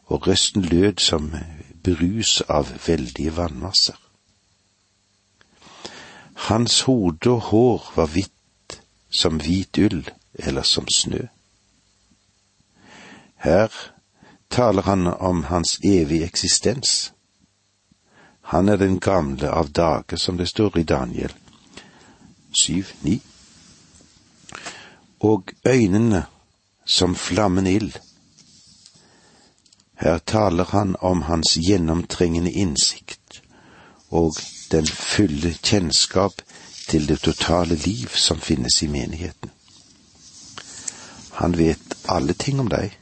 og 0.05 0.27
røsten 0.27 0.61
lød 0.61 0.99
som 1.01 1.31
brus 1.83 2.41
av 2.41 2.69
veldige 2.87 3.33
vannmasser. 3.37 3.97
Hans 6.47 6.81
hode 6.81 7.29
og 7.29 7.41
hår 7.49 7.91
var 7.95 8.13
hvitt 8.13 8.77
som 9.09 9.39
hvit 9.41 9.77
ull 9.81 10.03
eller 10.33 10.61
som 10.61 10.85
snø. 10.87 11.25
Her 13.41 13.73
taler 14.49 14.81
han 14.81 15.07
om 15.07 15.43
hans 15.43 15.79
evige 15.83 16.25
eksistens. 16.25 17.13
Han 18.53 18.69
er 18.69 18.77
den 18.79 18.99
gamle 18.99 19.51
av 19.51 19.71
dage, 19.71 20.17
som 20.17 20.37
det 20.37 20.47
står 20.47 20.77
i 20.77 20.83
Daniel 20.83 21.33
syv, 22.63 22.85
ni 23.01 23.21
og 25.19 25.43
øynene 25.65 26.25
som 26.85 27.15
flammende 27.15 27.73
ild. 27.73 27.93
Her 29.95 30.17
taler 30.17 30.63
han 30.63 30.95
om 30.99 31.21
hans 31.21 31.57
gjennomtrengende 31.67 32.51
innsikt 32.51 33.41
og 34.09 34.37
den 34.71 34.87
fulle 34.87 35.53
kjennskap 35.63 36.41
til 36.87 37.07
det 37.07 37.19
totale 37.19 37.75
liv 37.75 38.07
som 38.07 38.39
finnes 38.39 38.83
i 38.83 38.87
menigheten. 38.87 39.51
Han 41.31 41.57
vet 41.57 41.97
alle 42.09 42.33
ting 42.33 42.59
om 42.59 42.69
deg. 42.69 42.93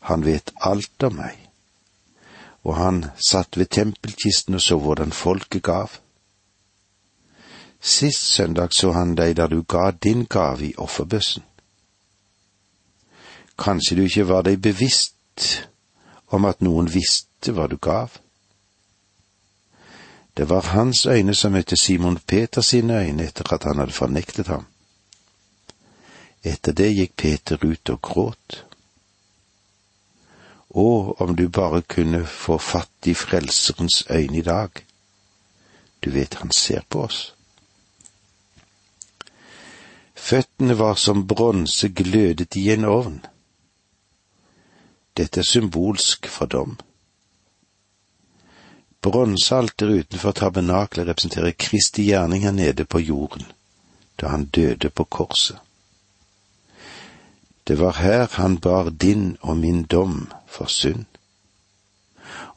Han 0.00 0.24
vet 0.24 0.50
alt 0.60 1.02
om 1.02 1.18
meg. 1.18 1.41
Og 2.62 2.76
han 2.76 3.04
satt 3.28 3.58
ved 3.58 3.70
tempelkisten 3.70 4.54
og 4.54 4.62
så 4.62 4.78
hvordan 4.78 5.12
folket 5.12 5.62
gav. 5.62 5.98
Sist 7.80 8.34
søndag 8.34 8.68
så 8.70 8.92
han 8.92 9.16
deg 9.18 9.36
da 9.36 9.48
du 9.50 9.62
ga 9.62 9.90
din 9.90 10.26
gave 10.30 10.68
i 10.68 10.74
offerbøssen. 10.78 11.42
Kanskje 13.58 13.96
du 13.96 14.02
ikke 14.02 14.28
var 14.28 14.42
deg 14.46 14.62
bevisst 14.62 15.66
om 16.30 16.44
at 16.44 16.62
noen 16.62 16.88
visste 16.90 17.52
hva 17.52 17.66
du 17.66 17.76
gav. 17.76 18.14
Det 20.36 20.48
var 20.48 20.70
hans 20.72 21.06
øyne 21.06 21.34
som 21.34 21.52
møtte 21.52 21.76
Simon 21.76 22.18
Peter 22.26 22.60
sine 22.60 23.02
øyne 23.02 23.26
etter 23.26 23.52
at 23.52 23.64
han 23.64 23.78
hadde 23.78 23.92
fornektet 23.92 24.46
ham. 24.46 24.66
Etter 26.42 26.72
det 26.72 26.88
gikk 26.94 27.16
Peter 27.16 27.58
ut 27.62 27.90
og 27.90 28.00
gråt. 28.02 28.64
Å, 30.72 31.14
om 31.20 31.36
du 31.36 31.48
bare 31.48 31.82
kunne 31.82 32.24
få 32.24 32.56
fatt 32.58 33.06
i 33.06 33.14
Frelserens 33.14 34.04
øyne 34.10 34.38
i 34.38 34.46
dag. 34.46 34.70
Du 36.00 36.10
vet 36.10 36.34
han 36.40 36.50
ser 36.50 36.86
på 36.88 37.04
oss. 37.04 37.34
Føttene 40.16 40.78
var 40.78 40.94
som 40.96 41.26
bronse 41.28 41.88
glødet 41.88 42.56
i 42.56 42.70
en 42.72 42.86
ovn. 42.88 43.20
Dette 45.16 45.42
er 45.42 45.48
symbolsk 45.48 46.28
for 46.30 46.48
dom. 46.48 46.78
Bronsealteret 49.02 50.06
utenfor 50.06 50.32
tabernaklet 50.32 51.08
representerer 51.10 51.58
Kristi 51.58 52.06
gjerning 52.08 52.46
her 52.46 52.54
nede 52.56 52.86
på 52.86 53.02
jorden, 53.02 53.44
da 54.16 54.30
han 54.32 54.46
døde 54.46 54.90
på 54.90 55.04
korset. 55.04 55.58
Det 57.66 57.76
var 57.78 57.98
her 57.98 58.28
han 58.38 58.56
bar 58.58 58.90
din 58.90 59.36
og 59.40 59.56
min 59.56 59.82
dom 59.84 60.30
for 60.52 60.70
synd. 60.70 61.04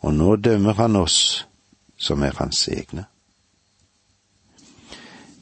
Og 0.04 0.14
nå 0.14 0.36
dømmer 0.36 0.78
han 0.78 0.96
oss 1.00 1.46
som 1.98 2.24
er 2.24 2.36
hans 2.38 2.68
egne. 2.68 3.08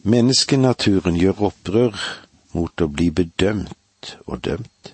Menneskenaturen 0.04 1.18
gjør 1.18 1.48
opprør 1.50 2.00
mot 2.54 2.82
å 2.82 2.90
bli 2.92 3.10
bedømt 3.10 4.18
og 4.28 4.44
dømt. 4.44 4.94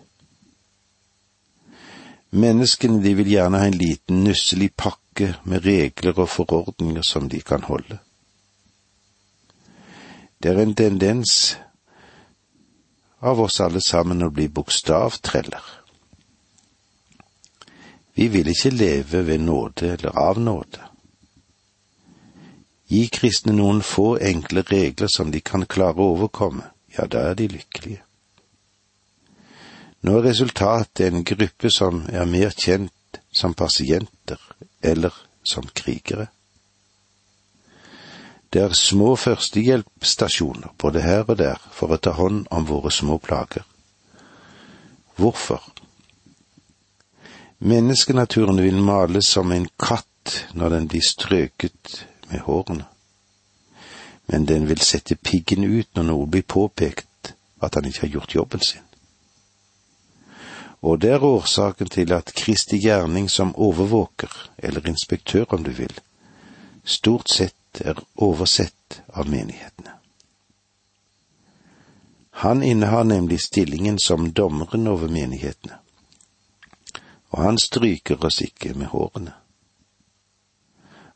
Menneskene 2.30 3.02
de 3.02 3.16
vil 3.18 3.32
gjerne 3.34 3.58
ha 3.58 3.70
en 3.70 3.78
liten 3.78 4.22
nusselig 4.24 4.70
pakke 4.78 5.34
med 5.50 5.66
regler 5.66 6.14
og 6.14 6.30
forordninger 6.30 7.02
som 7.06 7.26
de 7.30 7.42
kan 7.42 7.66
holde. 7.66 7.98
Det 10.40 10.54
er 10.54 10.62
en 10.62 10.76
tendens 10.78 11.58
av 13.20 13.42
oss 13.42 13.60
alle 13.60 13.82
sammen 13.82 14.24
å 14.24 14.30
bli 14.32 14.48
bokstavtreller. 14.48 15.79
Vi 18.20 18.28
vil 18.28 18.50
ikke 18.52 18.70
leve 18.70 19.28
ved 19.28 19.38
nåde 19.40 19.94
eller 19.94 20.18
av 20.18 20.40
nåde. 20.44 20.82
Gi 22.92 23.06
kristne 23.16 23.54
noen 23.56 23.80
få 23.86 24.18
enkle 24.18 24.66
regler 24.68 25.08
som 25.08 25.32
de 25.32 25.40
kan 25.40 25.64
klare 25.64 26.04
å 26.04 26.18
overkomme, 26.18 26.66
ja, 26.98 27.06
da 27.08 27.30
er 27.30 27.40
de 27.40 27.48
lykkelige. 27.54 28.02
Nå 30.04 30.18
er 30.18 30.28
resultatet 30.28 31.06
en 31.08 31.24
gruppe 31.24 31.72
som 31.72 32.04
er 32.12 32.28
mer 32.28 32.52
kjent 32.52 33.22
som 33.32 33.56
pasienter 33.56 34.44
eller 34.84 35.16
som 35.48 35.72
krigere. 35.72 36.28
Det 38.52 38.68
er 38.68 38.76
små 38.76 39.14
førstehjelpsstasjoner 39.16 40.76
både 40.76 41.08
her 41.08 41.24
og 41.24 41.38
der 41.40 41.68
for 41.72 41.96
å 41.96 42.04
ta 42.04 42.20
hånd 42.20 42.50
om 42.52 42.68
våre 42.68 42.92
små 42.92 43.16
plager. 43.24 43.64
Hvorfor? 45.16 45.64
Menneskenaturen 47.62 48.62
vil 48.62 48.76
males 48.76 49.28
som 49.28 49.52
en 49.52 49.68
katt 49.76 50.46
når 50.54 50.70
den 50.70 50.86
blir 50.88 51.04
strøket 51.04 52.06
med 52.30 52.40
hårene, 52.46 52.86
men 54.32 54.46
den 54.46 54.68
vil 54.70 54.80
sette 54.80 55.18
piggen 55.20 55.66
ut 55.68 55.90
når 55.96 56.08
noe 56.08 56.28
blir 56.32 56.46
påpekt 56.48 57.34
at 57.60 57.76
han 57.76 57.90
ikke 57.90 58.06
har 58.06 58.14
gjort 58.14 58.36
jobben 58.36 58.64
sin. 58.64 58.86
Og 60.88 61.02
det 61.04 61.12
er 61.18 61.26
årsaken 61.28 61.92
til 61.92 62.16
at 62.16 62.32
Kristi 62.32 62.80
gjerning 62.80 63.28
som 63.28 63.52
overvåker, 63.60 64.32
eller 64.58 64.88
inspektør 64.88 65.58
om 65.60 65.68
du 65.68 65.74
vil, 65.76 65.92
stort 66.88 67.28
sett 67.28 67.84
er 67.84 68.00
oversett 68.16 69.02
av 69.12 69.28
menighetene. 69.28 69.98
Han 72.40 72.64
innehar 72.64 73.04
nemlig 73.04 73.42
stillingen 73.44 74.00
som 74.00 74.32
dommeren 74.32 74.88
over 74.88 75.12
menighetene 75.12 75.84
og 77.30 77.44
han 77.44 77.58
stryker 77.58 78.26
oss 78.26 78.42
ikke 78.42 78.74
med 78.74 78.92
hårene. 78.94 79.34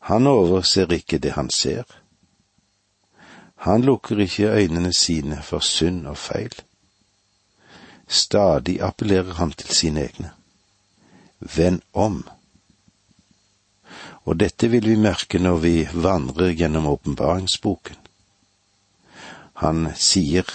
Han 0.10 0.28
overser 0.28 0.92
ikke 0.92 1.18
det 1.18 1.32
han 1.32 1.50
ser. 1.50 1.84
Han 3.64 3.82
lukker 3.82 4.20
ikke 4.20 4.52
øynene 4.52 4.94
sine 4.94 5.42
for 5.42 5.60
synd 5.60 6.08
og 6.08 6.18
feil. 6.18 6.54
Stadig 8.08 8.82
appellerer 8.82 9.34
han 9.34 9.52
til 9.52 9.70
sine 9.70 10.02
egne. 10.02 10.32
Vend 11.40 11.82
om. 11.94 12.28
Og 14.26 14.40
dette 14.40 14.68
vil 14.68 14.90
vi 14.90 14.96
merke 14.96 15.40
når 15.40 15.58
vi 15.58 15.88
vandrer 15.94 16.52
gjennom 16.52 16.88
åpenbaringsboken. 16.88 17.96
Han 19.54 19.88
sier 19.96 20.48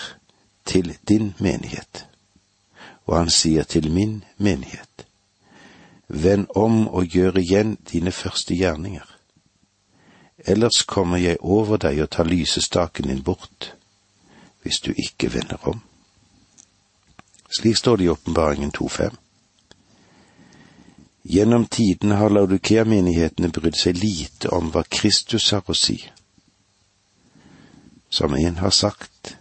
til 0.65 0.99
din 1.09 1.35
menighet, 1.39 2.07
og 3.07 3.17
han 3.17 3.31
sier 3.31 3.65
til 3.65 3.93
min 3.93 4.25
menighet. 4.37 5.08
Vend 6.09 6.47
om 6.57 6.89
og 6.89 7.07
gjør 7.07 7.39
igjen 7.39 7.77
dine 7.93 8.13
første 8.13 8.55
gjerninger. 8.57 9.05
Ellers 10.39 10.83
kommer 10.83 11.19
jeg 11.19 11.37
over 11.41 11.77
deg 11.77 12.01
og 12.03 12.11
tar 12.11 12.25
lysestaken 12.25 13.11
din 13.11 13.23
bort, 13.23 13.75
hvis 14.63 14.81
du 14.81 14.93
ikke 14.97 15.33
vender 15.35 15.69
om. 15.69 15.81
Slik 17.51 17.77
står 17.77 17.97
det 17.97 18.05
i 18.05 18.09
Åpenbaringen 18.09 18.73
2.5. 18.77 19.17
Gjennom 21.29 21.67
tidene 21.67 22.15
har 22.15 22.33
Laudikea-menighetene 22.33 23.51
brydd 23.53 23.77
seg 23.77 23.99
lite 24.01 24.49
om 24.55 24.71
hva 24.73 24.85
Kristus 24.89 25.51
har 25.53 25.67
å 25.69 25.77
si. 25.77 25.99
Som 28.09 28.37
en 28.37 28.57
har 28.63 28.73
sagt, 28.73 29.37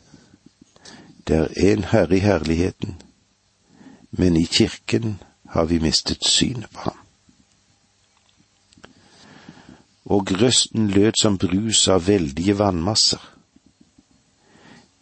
det 1.28 1.38
er 1.38 1.72
en 1.72 1.84
Herre 1.84 2.18
i 2.18 2.24
herligheten, 2.24 2.98
men 4.12 4.36
i 4.36 4.44
kirken 4.46 5.20
har 5.50 5.66
vi 5.66 5.80
mistet 5.80 6.26
synet 6.26 6.70
på 6.70 6.80
ham. 6.80 6.98
Og 10.06 10.32
røsten 10.42 10.88
lød 10.88 11.12
som 11.22 11.38
brus 11.38 11.88
av 11.88 12.08
veldige 12.08 12.58
vannmasser. 12.60 13.22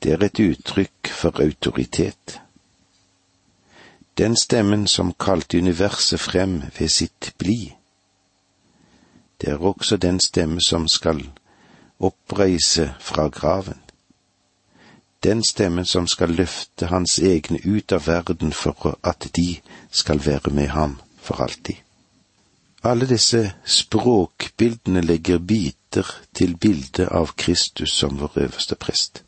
Det 0.04 0.14
er 0.14 0.25
et 0.25 0.40
uttrykk 0.40 1.12
for 1.14 1.42
autoritet. 1.42 2.40
Den 4.18 4.36
stemmen 4.38 4.88
som 4.88 5.14
kalte 5.14 5.58
universet 5.58 6.20
frem 6.20 6.62
ved 6.80 6.89
sitt 6.89 7.34
bli. 7.38 7.76
Det 9.41 9.50
er 9.50 9.58
også 9.58 9.98
den 9.98 10.19
stemme 10.19 10.62
som 10.62 10.88
skal 10.88 11.26
oppreise 12.00 12.93
fra 13.00 13.28
graven 13.28 13.85
den 15.26 15.42
stemmen 15.44 15.86
som 15.86 16.08
skal 16.08 16.36
løfte 16.38 16.92
hans 16.92 17.18
egne 17.20 17.60
ut 17.66 17.92
av 17.96 18.06
verden 18.08 18.54
for 18.54 18.94
at 19.02 19.26
de 19.34 19.60
skal 19.92 20.22
være 20.26 20.54
med 20.54 20.70
ham 20.78 21.00
for 21.18 21.42
alltid. 21.42 21.82
Alle 22.86 23.08
disse 23.10 23.40
språkbildene 23.66 25.02
legger 25.02 25.40
biter 25.42 26.06
til 26.38 26.54
bildet 26.62 27.08
av 27.10 27.34
Kristus 27.34 27.96
som 27.98 28.20
vår 28.20 28.38
øverste 28.44 28.76
prest. 28.76 29.24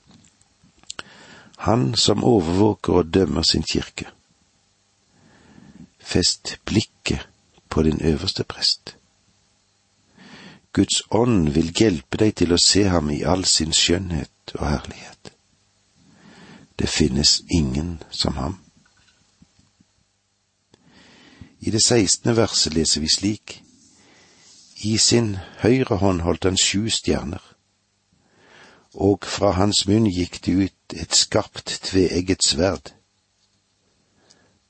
Han 1.65 1.95
som 1.95 2.23
overvåker 2.23 2.99
og 3.01 3.09
dømmer 3.13 3.41
sin 3.41 3.65
kirke. 3.65 4.05
Fest 5.97 6.59
blikket 6.65 7.25
på 7.69 7.83
din 7.83 8.01
øverste 8.01 8.43
prest. 8.43 8.93
Guds 10.73 11.01
ånd 11.09 11.49
vil 11.57 11.73
hjelpe 11.73 12.21
deg 12.21 12.35
til 12.37 12.53
å 12.53 12.61
se 12.61 12.85
ham 12.85 13.09
i 13.09 13.23
all 13.25 13.45
sin 13.49 13.73
skjønnhet 13.73 14.53
og 14.59 14.67
herlighet. 14.69 15.33
Det 16.79 16.87
finnes 16.87 17.41
ingen 17.49 18.03
som 18.11 18.37
ham. 18.37 18.57
I 21.59 21.71
det 21.71 21.81
sekstende 21.83 22.37
verset 22.37 22.73
leser 22.73 23.01
vi 23.01 23.09
slik. 23.09 23.63
I 24.85 24.97
sin 24.97 25.37
høyre 25.63 25.97
hånd 25.97 26.21
holdt 26.21 26.45
han 26.45 26.57
sju 26.57 26.85
stjerner, 26.93 27.41
og 28.93 29.25
fra 29.25 29.55
hans 29.57 29.87
munn 29.89 30.05
gikk 30.05 30.37
det 30.45 30.53
ut 30.53 30.93
et 30.93 31.17
skarpt 31.17 31.79
tveegget 31.89 32.45
sverd. 32.45 32.93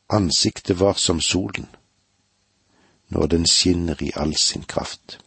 Ansiktet 0.09 0.79
var 0.79 0.95
som 0.95 1.19
solen, 1.21 1.67
når 3.11 3.27
den 3.35 3.45
skinner 3.45 3.99
i 4.03 4.13
all 4.15 4.35
sin 4.35 4.63
kraft. 4.63 5.19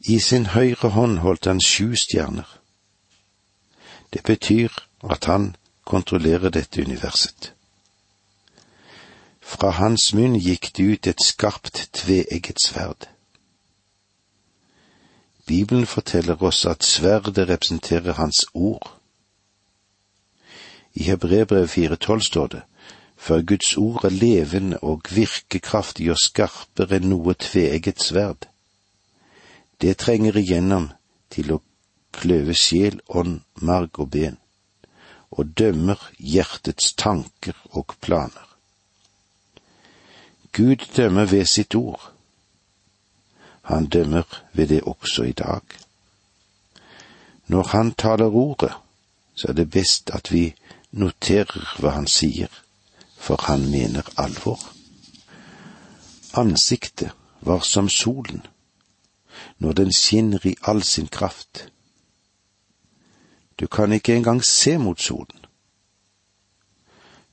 I 0.00 0.18
sin 0.18 0.46
høyre 0.56 0.88
hånd 0.96 1.18
holdt 1.18 1.44
han 1.44 1.60
sju 1.60 1.92
stjerner, 1.96 2.48
det 4.14 4.22
betyr 4.22 4.68
at 5.10 5.24
han 5.24 5.56
kontrollerer 5.84 6.50
dette 6.50 6.82
universet. 6.82 7.54
Fra 9.40 9.70
hans 9.70 10.12
munn 10.14 10.38
gikk 10.38 10.70
det 10.76 10.84
ut 10.84 11.06
et 11.10 11.24
skarpt, 11.24 11.88
tveegget 11.92 12.62
sverd. 12.62 13.08
Bibelen 15.46 15.86
forteller 15.86 16.42
oss 16.42 16.64
at 16.66 16.84
sverdet 16.84 17.48
representerer 17.48 18.12
hans 18.12 18.46
ord. 18.54 18.86
I 20.94 21.02
Hebrebrevet 21.10 21.68
4,12 21.68 22.20
står 22.20 22.46
det, 22.46 22.62
for 23.16 23.42
Guds 23.42 23.76
ord 23.76 24.04
er 24.04 24.14
levende 24.14 24.78
og 24.78 25.02
virkekraftig 25.10 26.10
og 26.14 26.22
skarpere 26.22 27.00
enn 27.00 27.10
noe 27.10 27.34
tveegget 27.34 28.02
sverd. 28.02 28.46
Det 29.80 29.98
trenger 29.98 30.38
igjennom 30.38 30.92
til 31.34 31.52
å 31.52 31.62
kløve 32.20 32.54
sjel, 32.54 33.00
ånd, 33.08 33.40
marg 33.54 33.98
og 33.98 34.10
ben, 34.10 34.38
og 35.30 35.54
dømmer 35.58 36.00
hjertets 36.18 36.92
tanker 36.94 37.56
og 37.70 37.96
planer. 38.00 38.48
Gud 40.52 40.86
dømmer 40.96 41.24
ved 41.26 41.44
sitt 41.50 41.74
ord. 41.74 42.12
Han 43.62 43.86
dømmer 43.86 44.22
ved 44.52 44.68
det 44.68 44.82
også 44.82 45.22
i 45.22 45.32
dag. 45.32 45.60
Når 47.46 47.62
han 47.62 47.94
taler 47.94 48.34
ordet, 48.34 48.72
så 49.34 49.48
er 49.48 49.52
det 49.52 49.70
best 49.70 50.10
at 50.10 50.32
vi 50.32 50.54
noterer 50.92 51.74
hva 51.80 51.90
han 51.96 52.06
sier, 52.06 52.48
for 53.18 53.42
han 53.48 53.66
mener 53.70 54.06
alvor. 54.16 54.60
Ansiktet 56.34 57.10
var 57.40 57.60
som 57.60 57.88
solen, 57.88 58.46
når 59.58 59.72
den 59.72 59.92
skinner 59.92 60.46
i 60.46 60.56
all 60.62 60.82
sin 60.82 61.06
kraft. 61.06 61.68
Du 63.60 63.66
kan 63.66 63.92
ikke 63.92 64.16
engang 64.16 64.44
se 64.44 64.78
mot 64.78 65.00
solen. 65.00 65.44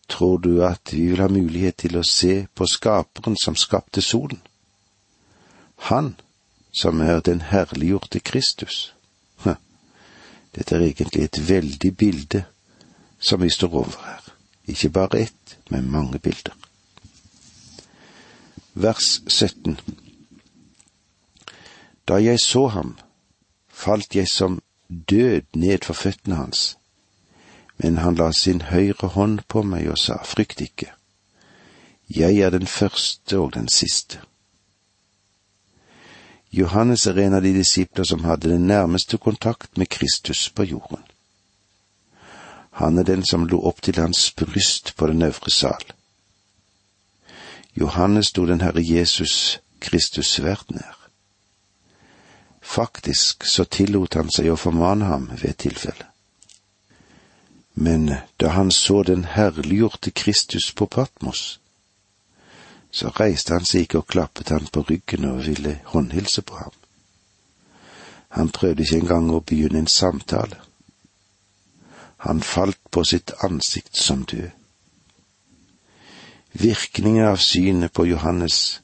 Tror 0.09 0.37
du 0.37 0.63
at 0.63 0.93
vi 0.93 1.07
vil 1.07 1.21
ha 1.21 1.27
mulighet 1.27 1.75
til 1.75 1.97
å 1.97 2.03
se 2.03 2.47
på 2.55 2.67
Skaperen 2.67 3.37
som 3.39 3.55
skapte 3.55 4.01
solen? 4.01 4.41
Han 5.89 6.15
som 6.71 7.01
er 7.01 7.19
den 7.19 7.41
herliggjorte 7.41 8.19
Kristus. 8.19 8.93
Dette 10.55 10.75
er 10.75 10.83
egentlig 10.83 11.23
et 11.23 11.39
veldig 11.47 11.97
bilde 11.97 12.43
som 13.19 13.41
vi 13.41 13.49
står 13.49 13.73
over 13.73 14.03
her. 14.05 14.33
Ikke 14.67 14.89
bare 14.89 15.19
ett, 15.19 15.57
men 15.69 15.91
mange 15.91 16.19
bilder. 16.19 16.53
Vers 18.73 19.21
17 19.27 19.79
Da 22.07 22.17
jeg 22.19 22.39
så 22.39 22.67
ham, 22.67 22.97
falt 23.67 24.15
jeg 24.15 24.27
som 24.27 24.61
død 24.91 25.55
ned 25.55 25.85
for 25.85 25.93
føttene 25.93 26.35
hans. 26.35 26.77
Men 27.77 27.97
han 27.97 28.15
la 28.15 28.31
sin 28.31 28.61
høyre 28.61 29.07
hånd 29.15 29.39
på 29.47 29.63
meg 29.63 29.87
og 29.89 29.97
sa, 29.97 30.19
frykt 30.23 30.61
ikke, 30.61 30.91
jeg 32.09 32.37
er 32.37 32.49
den 32.49 32.67
første 32.67 33.39
og 33.39 33.53
den 33.53 33.67
siste. 33.67 34.19
Johannes 36.51 37.05
er 37.07 37.15
en 37.23 37.33
av 37.33 37.41
de 37.41 37.53
disipler 37.55 38.03
som 38.03 38.25
hadde 38.27 38.49
den 38.51 38.67
nærmeste 38.67 39.17
kontakt 39.17 39.77
med 39.77 39.87
Kristus 39.87 40.49
på 40.49 40.63
jorden. 40.63 40.99
Han 42.71 42.97
er 42.97 43.07
den 43.07 43.23
som 43.25 43.47
lå 43.47 43.59
opp 43.67 43.81
til 43.81 43.95
hans 43.95 44.31
bryst 44.35 44.93
på 44.97 45.07
den 45.07 45.21
øvre 45.21 45.51
sal. 45.51 45.85
Johannes 47.75 48.27
sto 48.27 48.45
den 48.45 48.61
Herre 48.61 48.83
Jesus 48.83 49.59
Kristus 49.79 50.27
svært 50.35 50.71
nær. 50.71 51.00
Faktisk 52.61 53.43
så 53.43 53.65
tillot 53.65 54.13
han 54.13 54.29
seg 54.29 54.51
å 54.51 54.59
formane 54.59 55.05
ham 55.05 55.27
ved 55.33 55.49
et 55.49 55.63
tilfelle. 55.65 56.07
Men 57.73 58.13
da 58.37 58.51
han 58.57 58.71
så 58.71 59.03
den 59.03 59.23
herliggjorte 59.25 60.11
Kristus 60.11 60.71
på 60.71 60.85
Patmos, 60.85 61.59
så 62.91 63.09
reiste 63.19 63.55
han 63.55 63.65
seg 63.65 63.85
ikke 63.85 64.01
og 64.03 64.07
klappet 64.11 64.51
han 64.51 64.67
på 64.67 64.83
ryggen 64.89 65.25
og 65.31 65.45
ville 65.47 65.79
håndhilse 65.93 66.41
på 66.41 66.59
ham. 66.59 66.75
Han 68.37 68.51
prøvde 68.51 68.83
ikke 68.83 68.99
engang 69.01 69.31
å 69.31 69.41
begynne 69.43 69.83
en 69.83 69.91
samtale. 69.91 70.59
Han 72.27 72.43
falt 72.45 72.79
på 72.91 73.03
sitt 73.03 73.33
ansikt 73.43 73.97
som 73.97 74.23
død. 74.23 74.51
Virkningen 76.51 77.25
av 77.25 77.39
synet 77.39 77.93
på 77.93 78.05
Johannes, 78.05 78.81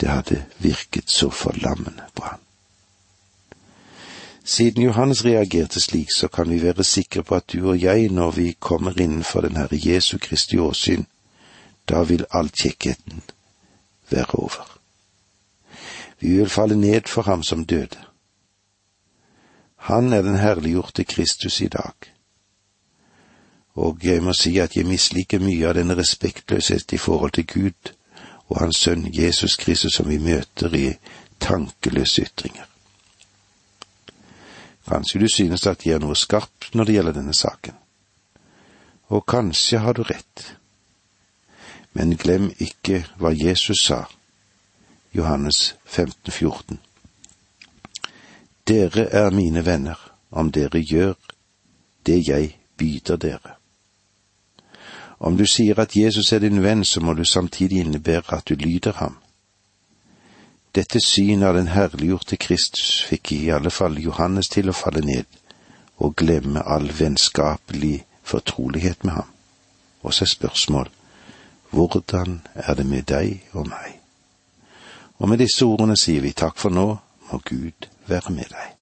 det 0.00 0.08
hadde 0.08 0.44
virket 0.60 1.10
så 1.10 1.30
forlammende 1.30 2.04
på 2.14 2.24
han. 2.28 2.45
Siden 4.46 4.82
Johannes 4.82 5.24
reagerte 5.24 5.80
slik, 5.80 6.08
så 6.16 6.28
kan 6.28 6.50
vi 6.50 6.62
være 6.62 6.84
sikre 6.84 7.22
på 7.22 7.34
at 7.34 7.52
du 7.52 7.68
og 7.68 7.82
jeg, 7.82 8.08
når 8.08 8.30
vi 8.30 8.52
kommer 8.60 9.00
innenfor 9.00 9.40
den 9.40 9.56
Herre 9.56 9.78
Jesu 9.84 10.18
Kristi 10.18 10.58
åsyn, 10.58 11.04
da 11.88 12.02
vil 12.02 12.26
all 12.30 12.50
kjekkheten 12.50 13.22
være 14.10 14.34
over. 14.34 14.78
Vi 16.20 16.36
vil 16.38 16.48
falle 16.48 16.76
ned 16.76 17.00
for 17.06 17.22
ham 17.22 17.42
som 17.42 17.64
døde. 17.64 17.98
Han 19.76 20.12
er 20.12 20.22
den 20.22 20.36
herliggjorte 20.36 21.04
Kristus 21.04 21.60
i 21.60 21.68
dag. 21.68 22.14
Og 23.74 23.98
jeg 24.02 24.22
må 24.22 24.32
si 24.32 24.58
at 24.58 24.76
jeg 24.76 24.86
misliker 24.86 25.42
mye 25.42 25.66
av 25.68 25.74
denne 25.74 25.98
respektløshet 25.98 26.92
i 26.92 27.02
forhold 27.02 27.32
til 27.32 27.46
Gud 27.46 27.92
og 28.48 28.60
Hans 28.60 28.76
Sønn 28.76 29.10
Jesus 29.12 29.56
Kristus 29.56 29.98
som 29.98 30.08
vi 30.08 30.18
møter 30.18 30.74
i 30.74 30.94
tankeløse 31.40 32.22
ytringer. 32.22 32.75
Kanskje 34.88 35.20
du 35.20 35.28
synes 35.28 35.66
at 35.66 35.86
jeg 35.86 35.96
er 35.96 36.04
noe 36.04 36.16
skarp 36.16 36.70
når 36.74 36.84
det 36.84 36.94
gjelder 36.94 37.16
denne 37.18 37.34
saken. 37.34 37.74
Og 39.08 39.26
kanskje 39.26 39.82
har 39.82 39.92
du 39.92 40.02
rett. 40.02 40.56
Men 41.92 42.16
glem 42.16 42.50
ikke 42.60 43.04
hva 43.18 43.32
Jesus 43.34 43.86
sa, 43.86 44.04
Johannes 45.14 45.74
15, 45.84 46.32
14. 46.32 46.78
Dere 48.66 49.08
er 49.10 49.30
mine 49.30 49.64
venner 49.66 49.98
om 50.30 50.50
dere 50.52 50.82
gjør 50.82 51.14
det 52.06 52.18
jeg 52.28 52.56
byder 52.76 53.16
dere. 53.16 53.54
Om 55.18 55.36
du 55.36 55.46
sier 55.46 55.78
at 55.80 55.96
Jesus 55.96 56.32
er 56.32 56.44
din 56.44 56.62
venn, 56.62 56.84
så 56.84 57.00
må 57.00 57.14
du 57.14 57.24
samtidig 57.24 57.80
innebære 57.80 58.36
at 58.36 58.48
du 58.48 58.54
lyder 58.54 58.92
ham. 58.92 59.16
Dette 60.76 61.00
synet 61.00 61.48
av 61.48 61.54
den 61.56 61.70
herliggjorte 61.72 62.36
Kristus 62.36 62.98
fikk 63.08 63.30
i 63.32 63.46
alle 63.54 63.70
fall 63.72 63.94
Johannes 63.96 64.50
til 64.52 64.68
å 64.68 64.76
falle 64.76 65.00
ned 65.00 65.38
og 66.04 66.12
glemme 66.20 66.60
all 66.60 66.90
vennskapelig 66.98 68.02
fortrolighet 68.26 69.06
med 69.08 69.14
ham. 69.16 69.30
Og 70.04 70.12
så 70.12 70.26
er 70.26 70.34
spørsmål, 70.34 70.90
hvordan 71.72 72.42
er 72.54 72.74
det 72.76 72.86
med 72.86 73.08
deg 73.08 73.48
og 73.56 73.70
meg? 73.72 73.96
Og 75.16 75.32
med 75.32 75.40
disse 75.40 75.64
ordene 75.64 75.96
sier 75.96 76.20
vi 76.20 76.36
takk 76.36 76.60
for 76.60 76.68
nå, 76.68 76.86
må 77.30 77.40
Gud 77.48 77.88
være 78.12 78.36
med 78.36 78.52
deg. 78.52 78.74